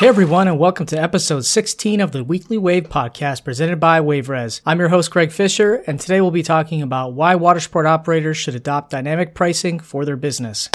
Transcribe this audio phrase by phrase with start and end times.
[0.00, 4.62] Hey everyone, and welcome to episode 16 of the Weekly Wave podcast presented by WaveRes.
[4.64, 8.54] I'm your host, Greg Fisher, and today we'll be talking about why watersport operators should
[8.54, 10.70] adopt dynamic pricing for their business.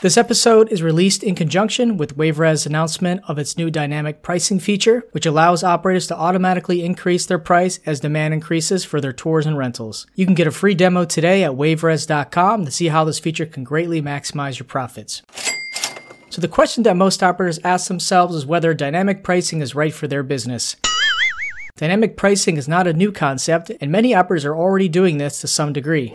[0.00, 5.02] This episode is released in conjunction with WaveRes' announcement of its new dynamic pricing feature,
[5.10, 9.58] which allows operators to automatically increase their price as demand increases for their tours and
[9.58, 10.06] rentals.
[10.14, 13.64] You can get a free demo today at waveres.com to see how this feature can
[13.64, 15.22] greatly maximize your profits.
[16.30, 20.06] So, the question that most operators ask themselves is whether dynamic pricing is right for
[20.06, 20.76] their business.
[21.76, 25.46] Dynamic pricing is not a new concept, and many operators are already doing this to
[25.46, 26.12] some degree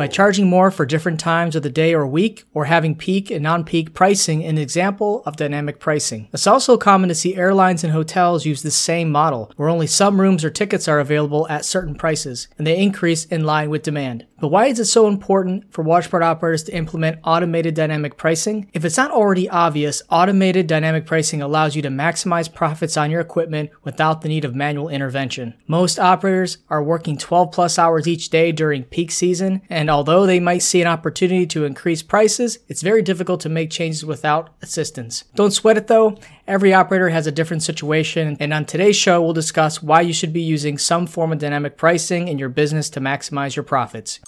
[0.00, 3.42] by charging more for different times of the day or week, or having peak and
[3.42, 6.26] non peak pricing, an example of dynamic pricing.
[6.32, 10.18] It's also common to see airlines and hotels use the same model, where only some
[10.18, 14.24] rooms or tickets are available at certain prices, and they increase in line with demand.
[14.40, 18.70] But why is it so important for watersport operators to implement automated dynamic pricing?
[18.72, 23.20] If it's not already obvious, automated dynamic pricing allows you to maximize profits on your
[23.20, 25.54] equipment without the need of manual intervention.
[25.66, 30.40] Most operators are working 12 plus hours each day during peak season, and although they
[30.40, 35.24] might see an opportunity to increase prices, it's very difficult to make changes without assistance.
[35.34, 36.16] Don't sweat it though.
[36.46, 40.32] Every operator has a different situation, and on today's show, we'll discuss why you should
[40.32, 44.18] be using some form of dynamic pricing in your business to maximize your profits.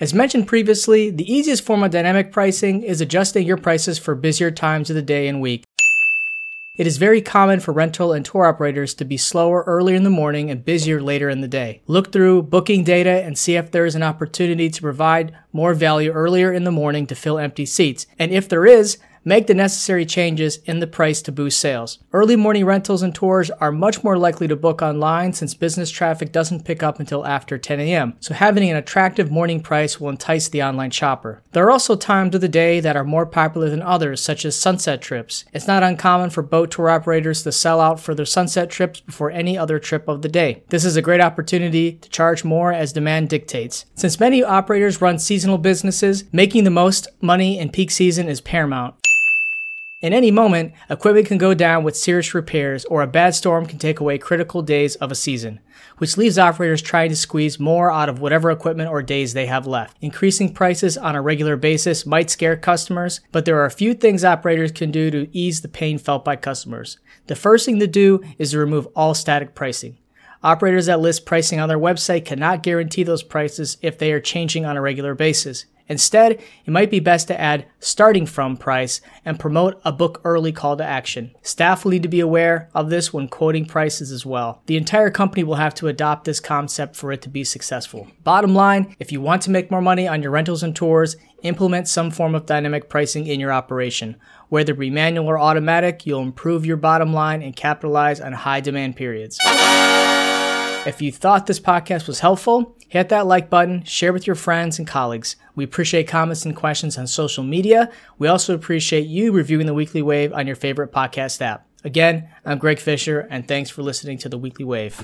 [0.00, 4.52] As mentioned previously, the easiest form of dynamic pricing is adjusting your prices for busier
[4.52, 5.64] times of the day and week.
[6.76, 10.10] It is very common for rental and tour operators to be slower earlier in the
[10.10, 11.82] morning and busier later in the day.
[11.88, 16.12] Look through booking data and see if there is an opportunity to provide more value
[16.12, 18.06] earlier in the morning to fill empty seats.
[18.20, 21.98] And if there is, make the necessary changes in the price to boost sales.
[22.14, 26.32] Early morning rentals and tours are much more likely to book online since business traffic
[26.32, 28.14] doesn't pick up until after 10 a.m.
[28.20, 31.42] So having an attractive morning price will entice the online shopper.
[31.52, 34.56] There are also times of the day that are more popular than others, such as
[34.56, 35.44] sunset trips.
[35.52, 39.30] It's not uncommon for boat tour operators to sell out for their sunset trips before
[39.30, 40.62] any other trip of the day.
[40.70, 43.84] This is a great opportunity to charge more as demand dictates.
[43.94, 48.94] Since many operators run seasonal businesses, making the most money in peak season is paramount.
[50.00, 53.80] In any moment, equipment can go down with serious repairs, or a bad storm can
[53.80, 55.58] take away critical days of a season,
[55.96, 59.66] which leaves operators trying to squeeze more out of whatever equipment or days they have
[59.66, 59.96] left.
[60.00, 64.24] Increasing prices on a regular basis might scare customers, but there are a few things
[64.24, 67.00] operators can do to ease the pain felt by customers.
[67.26, 69.98] The first thing to do is to remove all static pricing.
[70.44, 74.64] Operators that list pricing on their website cannot guarantee those prices if they are changing
[74.64, 75.66] on a regular basis.
[75.88, 80.52] Instead, it might be best to add starting from price and promote a book early
[80.52, 81.34] call to action.
[81.42, 84.62] Staff will need to be aware of this when quoting prices as well.
[84.66, 88.08] The entire company will have to adopt this concept for it to be successful.
[88.22, 91.88] Bottom line, if you want to make more money on your rentals and tours, implement
[91.88, 94.16] some form of dynamic pricing in your operation.
[94.48, 98.60] Whether it be manual or automatic, you'll improve your bottom line and capitalize on high
[98.60, 99.38] demand periods.
[100.88, 104.78] If you thought this podcast was helpful, hit that like button, share with your friends
[104.78, 105.36] and colleagues.
[105.54, 107.90] We appreciate comments and questions on social media.
[108.16, 111.66] We also appreciate you reviewing the Weekly Wave on your favorite podcast app.
[111.84, 114.94] Again, I'm Greg Fisher, and thanks for listening to the Weekly Wave.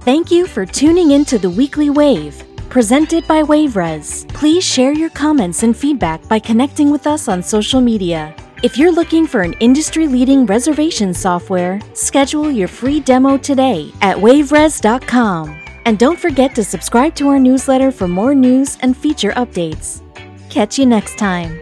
[0.00, 4.26] Thank you for tuning in to the Weekly Wave, presented by WaveRes.
[4.32, 8.34] Please share your comments and feedback by connecting with us on social media.
[8.62, 14.20] If you're looking for an industry leading reservation software, schedule your free demo today at
[14.20, 15.56] waveres.com.
[15.84, 20.00] And don't forget to subscribe to our newsletter for more news and feature updates.
[20.48, 21.60] Catch you next time.